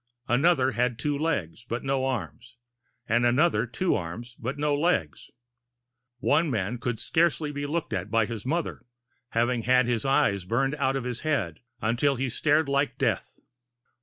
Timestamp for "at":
7.93-8.09